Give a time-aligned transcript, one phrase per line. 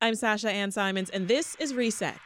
[0.00, 2.20] I'm Sasha Ann Simons, and this is Reset.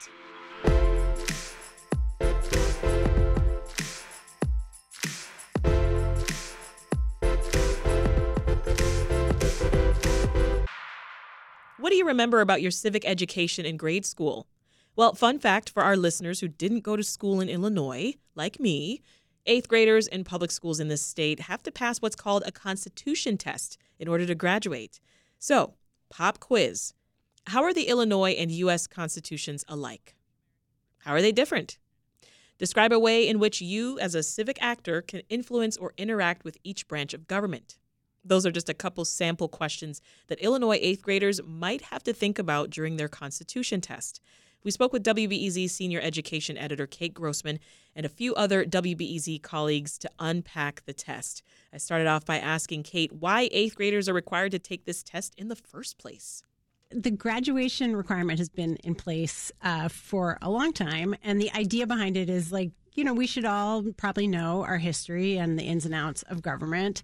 [11.79, 14.47] What do you remember about your civic education in grade school?
[14.95, 19.01] Well, fun fact for our listeners who didn't go to school in Illinois, like me,
[19.47, 23.39] eighth graders in public schools in this state have to pass what's called a constitution
[23.39, 25.01] test in order to graduate.
[25.39, 25.73] So,
[26.11, 26.93] pop quiz.
[27.49, 28.87] How are the Illinois and U.S.
[28.87, 30.15] constitutions alike?
[31.01, 31.79] How are they different?
[32.57, 36.57] Describe a way in which you, as a civic actor, can influence or interact with
[36.63, 37.79] each branch of government.
[38.25, 42.39] Those are just a couple sample questions that Illinois eighth graders might have to think
[42.39, 44.21] about during their Constitution test.
[44.63, 47.59] We spoke with WBEZ senior education editor Kate Grossman
[47.97, 51.43] and a few other WBEZ colleagues to unpack the test.
[51.73, 55.35] I started off by asking Kate why eighth graders are required to take this test
[55.37, 56.45] in the first place
[56.95, 61.87] the graduation requirement has been in place uh, for a long time, and the idea
[61.87, 65.65] behind it is like you know we should all probably know our history and the
[65.65, 67.03] ins and outs of government,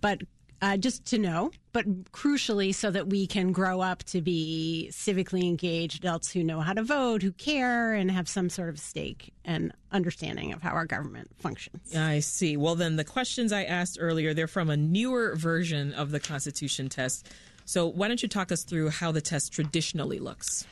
[0.00, 0.22] but
[0.62, 5.42] uh, just to know, but crucially, so that we can grow up to be civically
[5.42, 9.32] engaged adults who know how to vote, who care, and have some sort of stake
[9.44, 11.96] and understanding of how our government functions.
[11.96, 12.56] I see.
[12.56, 16.88] Well, then the questions I asked earlier, they're from a newer version of the Constitution
[16.88, 17.28] test.
[17.72, 20.66] So, why don't you talk us through how the test traditionally looks?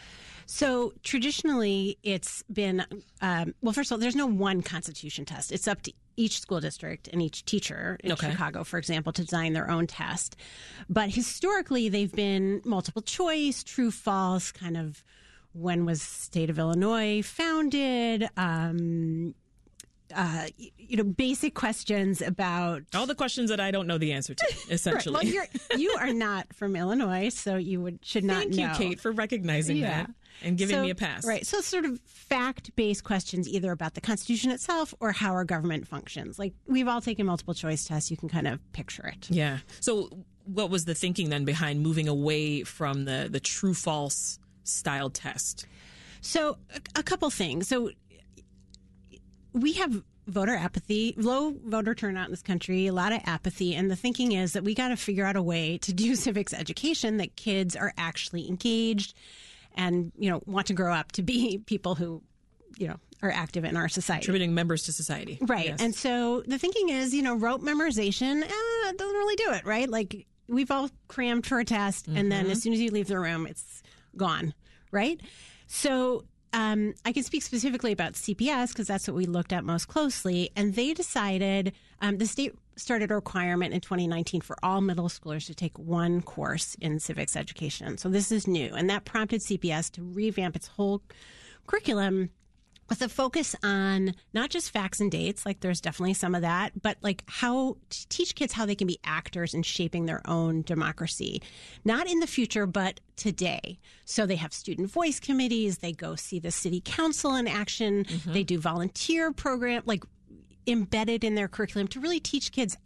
[0.44, 2.84] So traditionally, it's been
[3.22, 3.72] um, well.
[3.72, 5.50] First of all, there's no one Constitution test.
[5.50, 8.33] It's up to each school district and each teacher in okay.
[8.33, 10.37] Chicago, for example, to design their own test.
[10.91, 15.03] But historically, they've been multiple choice, true, false, kind of.
[15.53, 18.28] When was state of Illinois founded?
[18.37, 19.34] Um,
[20.15, 24.34] uh, you know, basic questions about all the questions that I don't know the answer
[24.34, 24.47] to.
[24.69, 25.25] Essentially, right.
[25.25, 25.47] well, you're
[25.78, 28.69] you are not from Illinois, so you would should not Thank know.
[28.69, 30.04] you, Kate, for recognizing yeah.
[30.04, 30.10] that
[30.43, 31.25] and giving so, me a pass.
[31.25, 31.47] Right.
[31.47, 35.87] So, sort of fact based questions, either about the Constitution itself or how our government
[35.87, 36.38] functions.
[36.38, 38.10] Like we've all taken multiple choice tests.
[38.10, 39.31] You can kind of picture it.
[39.31, 39.59] Yeah.
[39.81, 40.10] So,
[40.44, 45.66] what was the thinking then behind moving away from the the true false style test?
[46.21, 47.69] So, a, a couple things.
[47.69, 47.91] So,
[49.53, 53.75] we have voter apathy, low voter turnout in this country, a lot of apathy.
[53.75, 56.55] And the thinking is that we got to figure out a way to do civics
[56.55, 59.15] education that kids are actually engaged
[59.75, 62.22] and, you know, want to grow up to be people who,
[62.78, 64.21] you know, are active in our society.
[64.21, 65.39] Contributing members to society.
[65.43, 65.66] Right.
[65.66, 65.83] Yes.
[65.83, 69.89] And so the thinking is, you know, rote memorization eh, doesn't really do it, right?
[69.89, 72.16] Like we've all crammed for a test mm-hmm.
[72.16, 72.53] and then mm-hmm.
[72.53, 73.83] as soon as you leave the room, it's
[74.16, 74.55] gone,
[74.91, 75.21] right?
[75.66, 79.88] So um, I can speak specifically about CPS because that's what we looked at most
[79.88, 80.50] closely.
[80.56, 85.47] And they decided um, the state started a requirement in 2019 for all middle schoolers
[85.47, 87.99] to take one course in civics education.
[87.99, 88.75] So this is new.
[88.75, 91.03] And that prompted CPS to revamp its whole
[91.66, 92.31] curriculum
[92.91, 96.73] with a focus on not just facts and dates, like there's definitely some of that,
[96.83, 100.62] but like how to teach kids how they can be actors in shaping their own
[100.62, 101.41] democracy,
[101.84, 103.78] not in the future, but today.
[104.05, 108.33] So they have student voice committees, they go see the city council in action, mm-hmm.
[108.33, 110.03] they do volunteer program, like
[110.66, 112.77] embedded in their curriculum to really teach kids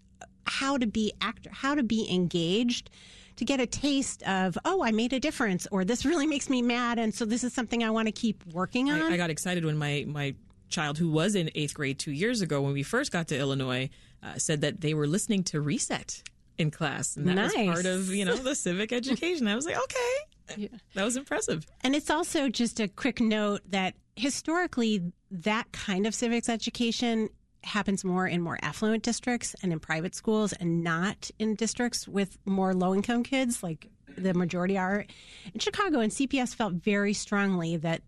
[0.47, 2.91] how to be actor, how to be engaged
[3.37, 6.63] to get a taste of, oh, I made a difference, or this really makes me
[6.63, 9.03] mad, and so this is something I want to keep working on.
[9.03, 10.35] I, I got excited when my my
[10.69, 13.91] child, who was in eighth grade two years ago, when we first got to Illinois,
[14.23, 16.23] uh, said that they were listening to Reset
[16.59, 17.55] in class, and that nice.
[17.55, 19.49] was part of you know the civic education.
[19.49, 20.69] I was like, okay, yeah.
[20.95, 21.67] that was impressive.
[21.83, 27.29] And it's also just a quick note that historically, that kind of civics education
[27.65, 32.39] happens more in more affluent districts and in private schools and not in districts with
[32.45, 35.05] more low income kids like the majority are
[35.53, 38.03] in Chicago and CPS felt very strongly that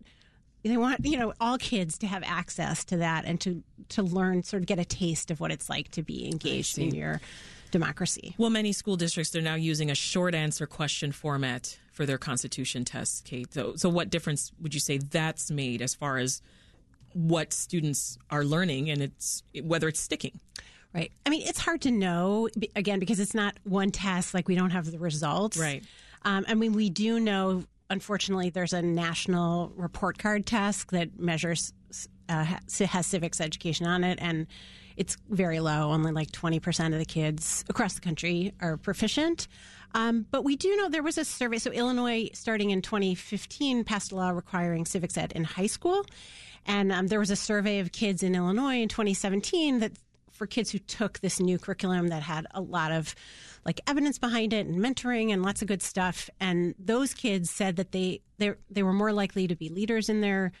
[0.63, 4.43] they want you know all kids to have access to that and to to learn
[4.43, 7.21] sort of get a taste of what it's like to be engaged in your
[7.71, 8.35] democracy.
[8.37, 12.85] Well, many school districts they're now using a short answer question format for their constitution
[12.85, 13.53] tests, Kate.
[13.53, 16.41] So, so what difference would you say that's made as far as
[17.17, 20.39] what students are learning and it's whether it's sticking?
[20.93, 21.11] Right.
[21.25, 24.33] I mean, it's hard to know again because it's not one test.
[24.33, 25.57] Like we don't have the results.
[25.57, 25.83] Right.
[26.23, 27.63] Um, I mean, we do know.
[27.89, 31.73] Unfortunately, there's a national report card test that measures
[32.29, 34.47] uh, has civics education on it, and
[34.97, 35.91] it's very low.
[35.91, 39.47] Only like 20% of the kids across the country are proficient.
[39.93, 41.59] Um, but we do know there was a survey.
[41.59, 46.05] So Illinois, starting in 2015, passed a law requiring civics ed in high school,
[46.67, 49.93] and um, there was a survey of kids in Illinois in 2017 that
[50.37, 53.15] for kids who took this new curriculum that had a lot of
[53.65, 56.29] like evidence behind it and mentoring and lots of good stuff.
[56.39, 60.21] And those kids said that they they they were more likely to be leaders in
[60.21, 60.51] their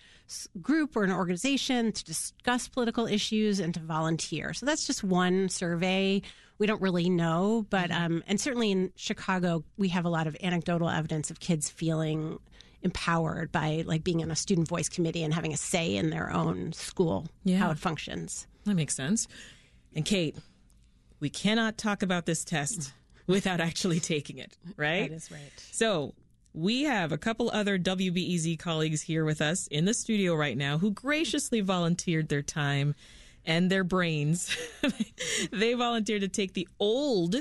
[0.61, 4.53] group or an organization to discuss political issues and to volunteer.
[4.53, 6.21] So that's just one survey.
[6.57, 10.35] We don't really know but um and certainly in Chicago we have a lot of
[10.41, 12.39] anecdotal evidence of kids feeling
[12.81, 16.31] empowered by like being in a student voice committee and having a say in their
[16.31, 17.57] own school Yeah.
[17.57, 19.27] how it functions That makes sense.
[19.95, 20.35] And Kate,
[21.19, 22.93] we cannot talk about this test
[23.27, 25.09] without actually taking it, right?
[25.09, 25.51] That is right.
[25.71, 26.13] So
[26.53, 30.77] we have a couple other WBEZ colleagues here with us in the studio right now
[30.77, 32.93] who graciously volunteered their time
[33.45, 34.55] and their brains.
[35.51, 37.35] they volunteered to take the old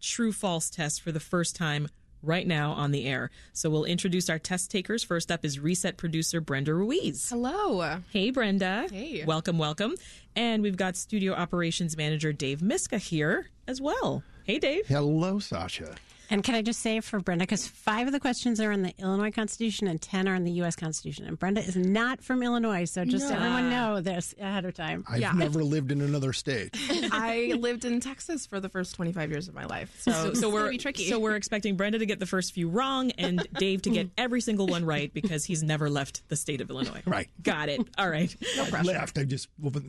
[0.00, 1.88] true false test for the first time
[2.22, 3.30] right now on the air.
[3.52, 5.02] So we'll introduce our test takers.
[5.02, 7.28] First up is reset producer Brenda Ruiz.
[7.28, 8.00] Hello.
[8.12, 8.86] Hey, Brenda.
[8.90, 9.24] Hey.
[9.24, 9.94] Welcome, welcome.
[10.36, 14.22] And we've got studio operations manager Dave Miska here as well.
[14.44, 14.86] Hey, Dave.
[14.86, 15.94] Hello, Sasha.
[16.32, 18.94] And can I just say for Brenda, because five of the questions are in the
[18.98, 20.76] Illinois Constitution and 10 are in the U.S.
[20.76, 21.26] Constitution.
[21.26, 23.34] And Brenda is not from Illinois, so just No.
[23.36, 25.04] everyone know this ahead of time.
[25.08, 25.32] I've Yeah.
[25.32, 26.76] never lived in another state.
[27.12, 29.92] I lived in Texas for the first 25 years of my life.
[30.02, 31.08] So, So, so we're tricky.
[31.08, 34.40] so we're expecting Brenda to get the first few wrong and Dave to get every
[34.40, 37.02] single one right because he's never left the state of Illinois.
[37.06, 37.28] Right.
[37.42, 37.80] Got it.
[37.98, 38.34] All right.
[38.56, 39.18] No I left.
[39.18, 39.48] I just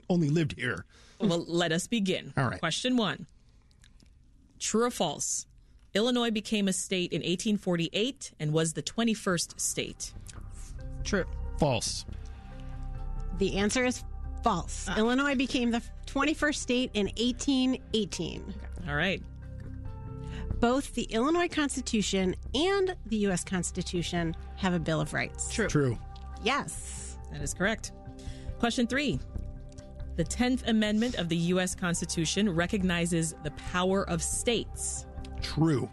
[0.10, 0.86] only lived here.
[1.20, 2.34] Well, let us begin.
[2.36, 2.60] All right.
[2.60, 3.28] Question one.
[4.60, 5.46] True or false?
[5.94, 10.14] Illinois became a state in 1848 and was the 21st state.
[11.04, 11.26] True.
[11.58, 12.06] False.
[13.40, 14.04] The answer is
[14.44, 14.86] false.
[14.90, 14.98] Ah.
[14.98, 18.54] Illinois became the 21st state in 1818.
[18.88, 19.22] All right.
[20.60, 23.44] Both the Illinois Constitution and the U.S.
[23.44, 25.52] Constitution have a Bill of Rights.
[25.52, 25.68] True.
[25.68, 25.98] True.
[26.44, 27.18] Yes.
[27.32, 27.92] That is correct.
[28.60, 29.20] Question three.
[30.18, 31.74] The 10th Amendment of the U.S.
[31.74, 35.08] Constitution recognizes the power of states.
[35.42, 35.90] True.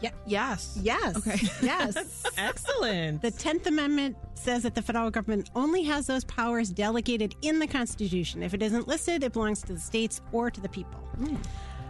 [0.00, 0.78] Yeah, Yes.
[0.82, 1.16] Yes.
[1.16, 1.38] Okay.
[1.62, 2.24] Yes.
[2.36, 3.22] Excellent.
[3.22, 7.66] The 10th Amendment says that the federal government only has those powers delegated in the
[7.68, 8.42] Constitution.
[8.42, 10.98] If it isn't listed, it belongs to the states or to the people.
[11.18, 11.36] Hmm.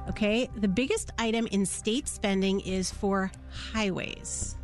[0.08, 4.56] Okay, the biggest item in state spending is for highways.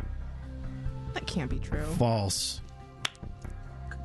[1.15, 1.85] That can't be true.
[1.97, 2.61] False.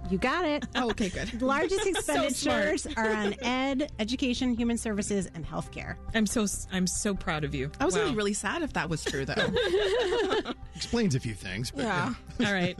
[0.10, 0.66] You got it.
[0.76, 1.28] Oh, okay, good.
[1.30, 2.28] The largest smart.
[2.28, 5.96] expenditures are on ed, education, human services, and healthcare.
[6.14, 7.72] I'm so I'm so proud of you.
[7.80, 8.02] I was Wow.
[8.02, 9.34] gonna be really sad if that was true, though.
[10.76, 11.72] Explains a few things.
[11.72, 12.14] But yeah.
[12.46, 12.78] All right.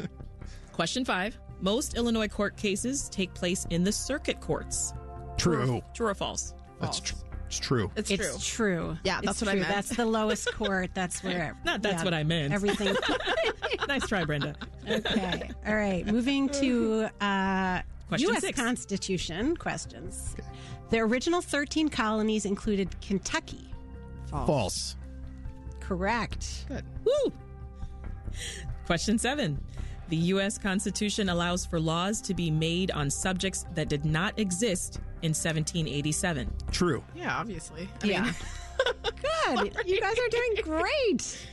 [0.74, 1.38] Question five.
[1.62, 4.94] Most Illinois court cases take place in the circuit courts.
[5.38, 5.82] True.
[5.94, 6.54] True or false?
[6.82, 7.16] That's tr-
[7.58, 7.92] it's true.
[7.96, 8.18] It's true.
[8.20, 8.98] It's true.
[9.04, 9.62] Yeah, It's that's what I true.
[9.62, 9.74] meant.
[9.74, 10.90] That's the lowest court.
[10.94, 11.56] That's where.
[11.64, 12.54] Not that's yeah, what I meant.
[12.54, 12.96] Everything.
[13.88, 14.56] nice try, Brenda.
[14.90, 15.50] Okay.
[15.68, 16.06] All right.
[16.08, 18.42] Moving to uh, Question U.S.
[18.42, 18.60] six.
[18.60, 20.36] Constitution questions.
[20.90, 23.70] The original 13 colonies included Kentucky.
[24.30, 24.96] False.
[25.80, 26.66] Correct.
[26.68, 26.84] Good.
[27.06, 27.32] Woo!
[28.86, 29.64] Question seven.
[30.14, 30.60] The U.S.
[30.60, 36.54] Constitution allows for laws to be made on subjects that did not exist in 1787.
[36.70, 37.04] True.
[37.16, 37.90] Yeah, obviously.
[38.04, 38.22] I Yeah.
[38.26, 38.34] mean,
[39.74, 39.76] Good.
[39.88, 41.48] You guys are doing great.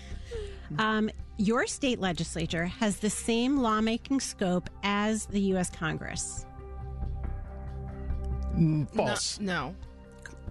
[0.79, 5.71] Um, your state legislature has the same lawmaking scope as the U.S.
[5.71, 6.45] Congress.
[8.55, 9.41] Mm, False.
[9.41, 9.75] no.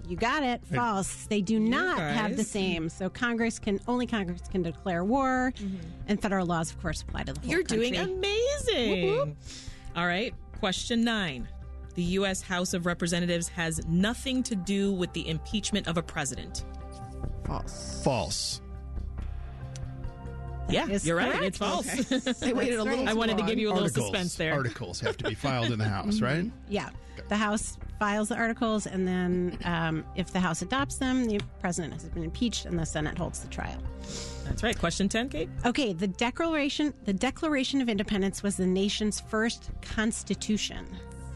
[0.09, 0.65] You got it.
[0.65, 1.27] False.
[1.27, 2.89] They do not have the same.
[2.89, 5.77] So Congress can only Congress can declare war, mm-hmm.
[6.07, 7.87] and federal laws, of course, apply to the whole country.
[7.87, 8.07] You're country.
[8.07, 9.37] doing amazing.
[9.95, 10.33] All right.
[10.59, 11.47] Question nine.
[11.93, 12.41] The U.S.
[12.41, 16.65] House of Representatives has nothing to do with the impeachment of a president.
[17.45, 18.01] False.
[18.03, 18.61] False.
[20.69, 21.43] Yeah, is you're right.
[21.43, 21.85] It's false.
[21.85, 23.07] They waited a little.
[23.07, 24.05] I too wanted to give you a little Articles.
[24.07, 24.53] suspense there.
[24.53, 26.49] Articles have to be filed in the House, right?
[26.67, 26.89] Yeah.
[27.27, 31.93] The House files the articles, and then um, if the House adopts them, the president
[31.93, 33.77] has been impeached, and the Senate holds the trial.
[34.45, 34.77] That's right.
[34.79, 35.49] Question 10, Kate.
[35.65, 40.87] Okay, the Declaration the Declaration of Independence was the nation's first constitution.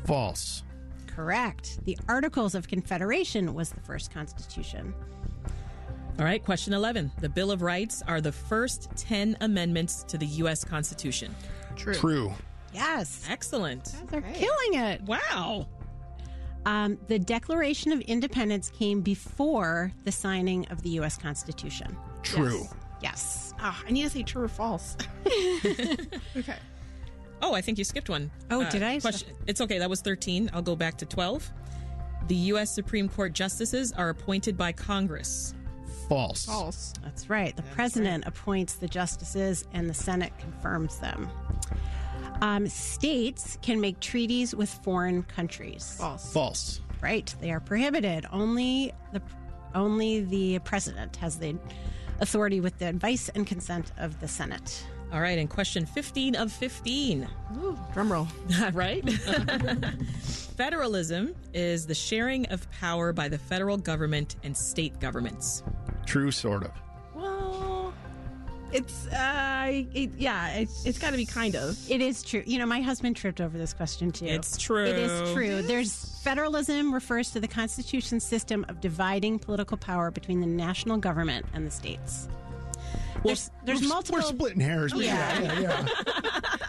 [0.05, 0.63] False.
[1.05, 1.79] Correct.
[1.85, 4.95] The Articles of Confederation was the first constitution.
[6.19, 6.43] All right.
[6.43, 7.11] Question 11.
[7.19, 10.63] The Bill of Rights are the first 10 amendments to the U.S.
[10.63, 11.33] Constitution.
[11.75, 11.93] True.
[11.95, 12.33] True.
[12.73, 13.25] Yes.
[13.29, 13.93] Excellent.
[14.09, 15.01] They're killing it.
[15.03, 15.67] Wow.
[16.65, 21.17] Um, the Declaration of Independence came before the signing of the U.S.
[21.17, 21.97] Constitution.
[22.21, 22.63] True.
[23.01, 23.53] Yes.
[23.59, 24.95] Ah, I need to say true or false.
[25.27, 26.55] okay.
[27.41, 28.31] Oh, I think you skipped one.
[28.49, 28.99] Uh, Oh, did I?
[28.99, 29.33] Question.
[29.47, 29.77] It's okay.
[29.79, 30.51] That was 13.
[30.53, 31.51] I'll go back to 12.
[32.27, 32.73] The U.S.
[32.73, 35.53] Supreme Court justices are appointed by Congress.
[36.07, 36.45] False.
[36.45, 36.93] False.
[37.03, 37.55] That's right.
[37.55, 41.29] The president appoints the justices and the Senate confirms them.
[42.41, 45.95] Um, states can make treaties with foreign countries.
[45.97, 46.33] False.
[46.33, 46.81] False.
[47.01, 47.33] Right.
[47.41, 48.25] They are prohibited.
[48.31, 49.21] Only the
[49.75, 51.55] only the president has the
[52.19, 54.85] authority with the advice and consent of the Senate.
[55.11, 55.37] All right.
[55.37, 57.27] And question 15 of 15.
[57.57, 58.27] Ooh, drum roll.
[58.73, 59.07] right?
[60.57, 65.63] Federalism is the sharing of power by the federal government and state governments.
[66.05, 66.71] True, sort of.
[67.15, 67.93] Well,
[68.71, 71.77] it's uh, it, yeah, it's, it's got to be kind of.
[71.89, 72.43] It is true.
[72.45, 74.25] You know, my husband tripped over this question too.
[74.25, 74.85] It's true.
[74.85, 75.61] It is true.
[75.61, 81.45] There's federalism refers to the Constitution's system of dividing political power between the national government
[81.53, 82.27] and the states.
[83.23, 84.19] There's there's we're, multiple.
[84.19, 84.91] We're splitting hairs.
[84.93, 85.41] but Yeah.
[85.41, 85.59] yeah,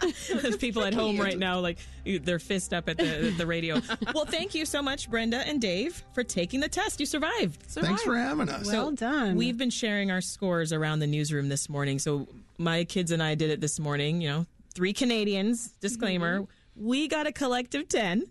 [0.03, 0.11] yeah.
[0.45, 3.81] There's people at home right now, like their fist up at the, the radio.
[4.13, 6.99] well, thank you so much, Brenda and Dave, for taking the test.
[6.99, 7.63] You survived.
[7.63, 8.67] Thanks for having us.
[8.67, 9.35] Well done.
[9.35, 11.99] We've been sharing our scores around the newsroom this morning.
[11.99, 14.21] So my kids and I did it this morning.
[14.21, 15.73] You know, three Canadians.
[15.81, 16.51] Disclaimer: Mm-hmm.
[16.75, 18.23] We got a collective ten.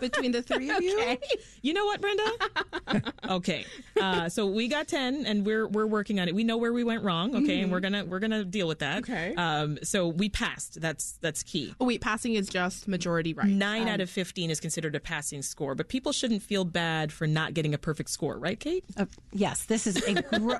[0.00, 1.16] Between the three of you,
[1.62, 3.12] You know what, Brenda?
[3.30, 3.64] okay,
[4.00, 6.34] uh, so we got ten, and we're we're working on it.
[6.34, 8.98] We know where we went wrong, okay, and we're gonna we're gonna deal with that.
[8.98, 9.34] Okay.
[9.36, 10.80] Um, so we passed.
[10.80, 11.74] That's that's key.
[11.80, 13.46] oh wait, passing is just majority right.
[13.48, 17.26] Nine out of fifteen is considered a passing score, but people shouldn't feel bad for
[17.26, 18.84] not getting a perfect score, right, Kate?
[18.96, 20.58] Uh, yes, this is a gro-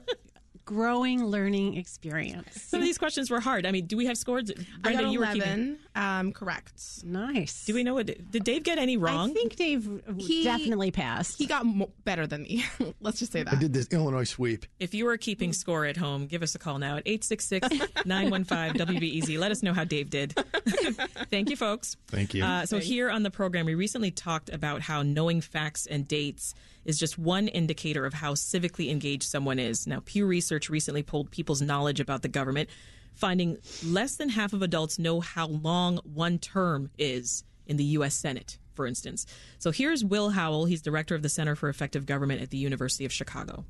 [0.65, 2.63] growing learning experience.
[2.63, 3.67] Some of these questions were hard.
[3.67, 4.51] I mean, do we have scores?
[4.51, 5.43] I Brenda, got you were keeping.
[5.43, 5.79] eleven.
[5.95, 6.83] Um, correct.
[7.05, 7.65] Nice.
[7.65, 8.07] Do we know what?
[8.07, 9.31] Did Dave get any wrong?
[9.31, 9.89] I think Dave
[10.19, 11.39] He- definitely passed.
[11.39, 12.65] He got mo- better than me.
[13.01, 13.53] Let's just say that.
[13.53, 14.67] I did this Illinois sweep.
[14.81, 19.39] If you are keeping score at home, give us a call now at 866-915-WBEZ.
[19.39, 20.33] Let us know how Dave did.
[21.31, 21.97] Thank you, folks.
[22.09, 22.45] Thank you.
[22.45, 26.55] Uh, so here on the program, we recently talked about how knowing facts and dates
[26.85, 29.87] is just one indicator of how civically engaged someone is.
[29.87, 32.69] Now, Pew Research recently polled people's knowledge about the government,
[33.15, 38.15] finding less than half of adults know how long one term is in the U.S.
[38.15, 39.27] Senate, for instance.
[39.59, 40.67] So here's Will Howell.
[40.67, 43.65] He's director of the Center for Effective Government at the University of Chicago.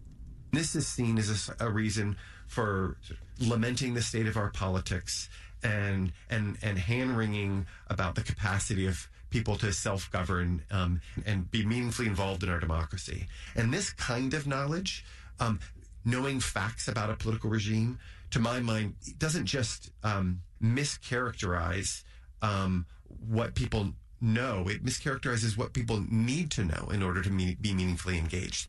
[0.53, 2.99] This is seen as a reason for
[3.41, 5.31] lamenting the state of our politics
[5.63, 11.51] and and and hand wringing about the capacity of people to self govern um, and
[11.51, 13.27] be meaningfully involved in our democracy.
[13.57, 15.05] And this kind of knowledge,
[15.41, 15.59] um,
[16.05, 17.99] knowing facts about a political regime,
[18.31, 22.03] to my mind, doesn't just um, mischaracterize
[22.41, 22.87] um,
[23.29, 24.65] what people know.
[24.69, 28.69] It mischaracterizes what people need to know in order to me- be meaningfully engaged.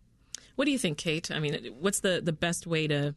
[0.55, 1.31] What do you think, Kate?
[1.31, 3.15] I mean, what's the, the best way to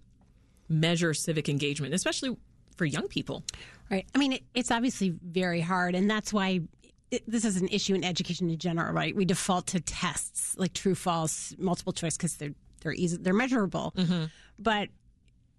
[0.69, 2.37] measure civic engagement, especially
[2.77, 3.43] for young people?
[3.91, 4.07] Right.
[4.15, 6.61] I mean, it, it's obviously very hard, and that's why
[7.11, 8.93] it, this is an issue in education in general.
[8.93, 9.15] Right?
[9.15, 13.95] We default to tests like true, false, multiple choice because they're they're easy, they're measurable.
[14.59, 14.89] But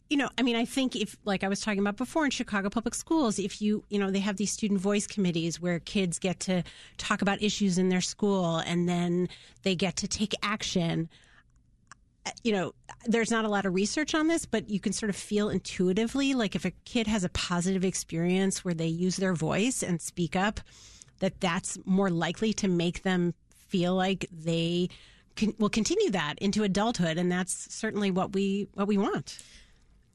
[0.09, 2.69] you know, I mean, I think if, like I was talking about before in Chicago
[2.69, 6.39] public schools, if you, you know, they have these student voice committees where kids get
[6.41, 6.63] to
[6.97, 9.27] talk about issues in their school and then
[9.63, 11.09] they get to take action.
[12.25, 12.73] Uh, You know,
[13.05, 16.33] there's not a lot of research on this, but you can sort of feel intuitively
[16.33, 20.37] like if a kid has a positive experience where they use their voice and speak
[20.37, 20.61] up,
[21.19, 23.33] that that's more likely to make them
[23.67, 24.87] feel like they
[25.37, 29.37] can, will continue that into adulthood, and that's certainly what we what we want.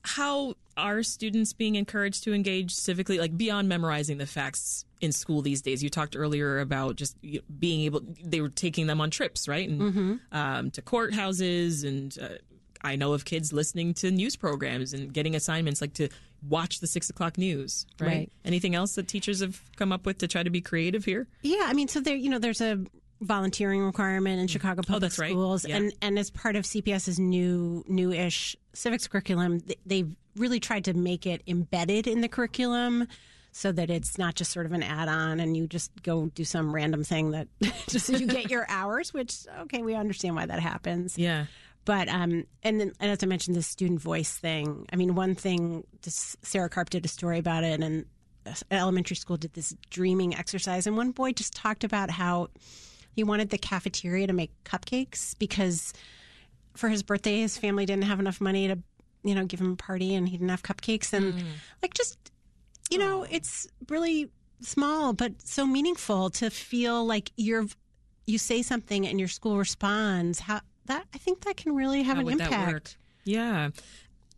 [0.05, 5.43] How are students being encouraged to engage civically, like beyond memorizing the facts in school
[5.43, 5.83] these days?
[5.83, 7.17] You talked earlier about just
[7.59, 9.69] being able, they were taking them on trips, right?
[9.69, 11.87] And um, to courthouses.
[11.87, 12.39] And uh,
[12.83, 16.09] I know of kids listening to news programs and getting assignments like to
[16.49, 18.09] watch the six o'clock news, right?
[18.09, 18.33] Right.
[18.45, 21.29] Anything else that teachers have come up with to try to be creative here?
[21.43, 22.85] Yeah, I mean, so there, you know, there's a
[23.23, 25.31] volunteering requirement in Chicago Public Oh, that's right.
[25.31, 25.77] Schools, Yeah.
[25.77, 31.27] and and as part of CPS's new new-ish civics curriculum, they've really tried to make
[31.27, 33.09] it embedded in the curriculum.
[33.55, 36.75] So that it's not just sort of an add-on, and you just go do some
[36.75, 37.49] random thing that
[37.89, 39.13] just so you get your hours.
[39.13, 41.19] Which okay, we understand why that happens.
[41.19, 41.45] Yeah.
[41.85, 44.87] But um, and then and as I mentioned, the student voice thing.
[44.91, 48.07] I mean, one thing this, Sarah Karp did a story about it, and
[48.47, 52.49] uh, elementary school did this dreaming exercise, and one boy just talked about how
[53.15, 55.93] he wanted the cafeteria to make cupcakes because
[56.75, 58.79] for his birthday, his family didn't have enough money to,
[59.23, 61.35] you know, give him a party, and he didn't have cupcakes, and
[61.83, 62.19] like just,
[62.91, 67.67] you know, it's really small but so meaningful to feel like you're
[68.27, 72.17] you say something and your school responds how that i think that can really have
[72.17, 72.97] How an impact?
[73.25, 73.71] Yeah.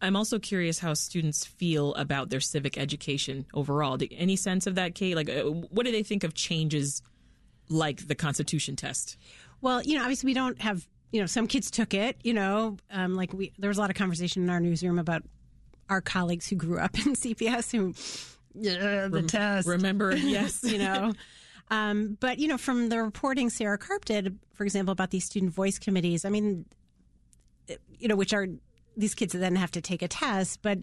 [0.02, 3.96] I'm also curious how students feel about their civic education overall.
[3.96, 5.16] Do, any sense of that, Kate?
[5.16, 7.00] Like, uh, what do they think of changes
[7.74, 9.16] like the Constitution test?
[9.60, 12.76] Well, you know, obviously we don't have, you know, some kids took it, you know,
[12.90, 15.22] um, like we, there was a lot of conversation in our newsroom about
[15.88, 17.94] our colleagues who grew up in CPS who,
[18.54, 20.14] yeah, the test, Remember?
[20.16, 20.62] Yes.
[20.62, 21.12] you know.
[21.70, 25.52] Um, but, you know, from the reporting Sarah Karp did, for example, about these student
[25.52, 26.66] voice committees, I mean,
[27.98, 28.46] you know, which are
[28.96, 30.78] these kids then have to take a test, but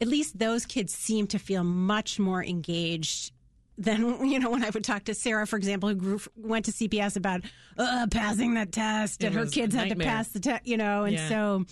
[0.00, 3.32] at least those kids seem to feel much more engaged
[3.78, 6.72] than you know when I would talk to Sarah, for example, who grew, went to
[6.72, 7.42] CPS about
[7.78, 11.04] uh, passing that test, It and her kids had to pass the test, you know,
[11.04, 11.28] and Yeah.
[11.28, 11.64] so.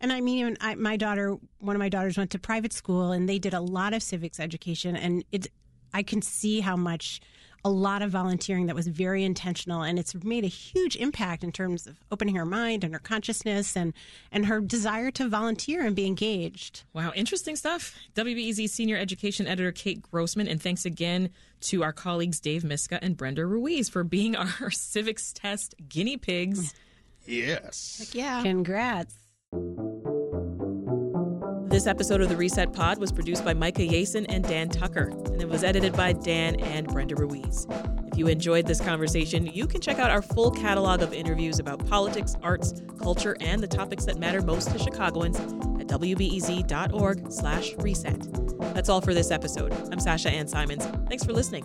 [0.00, 3.12] And I mean, even I, my daughter, one of my daughters went to private school,
[3.12, 5.46] and they did a lot of civics education, and it's
[5.94, 7.20] I can see how much
[7.64, 11.52] a lot of volunteering that was very intentional, and it's made a huge impact in
[11.52, 13.92] terms of opening her mind and her consciousness, and
[14.30, 16.82] and her desire to volunteer and be engaged.
[16.92, 17.96] Wow, interesting stuff.
[18.14, 21.30] WBEZ senior education editor Kate Grossman, and thanks again
[21.62, 26.74] to our colleagues Dave Miska and Brenda Ruiz for being our civics test guinea pigs.
[27.26, 28.10] Yes.
[28.14, 28.42] Yeah.
[28.42, 29.14] Congrats.
[31.72, 35.40] This episode of the Reset Pod was produced by Micah Yason and Dan Tucker, and
[35.40, 37.66] it was edited by Dan and Brenda Ruiz.
[38.12, 41.86] If you enjoyed this conversation, you can check out our full catalog of interviews about
[41.86, 45.38] politics, arts, culture, and the topics that matter most to Chicagoans
[45.80, 48.20] at wbez.org slash reset.
[48.74, 49.72] That's all for this episode.
[49.90, 50.84] I'm Sasha Ann Simons.
[51.08, 51.64] Thanks for listening.